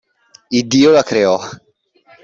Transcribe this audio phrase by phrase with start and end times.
[0.59, 1.37] Iddio la creò.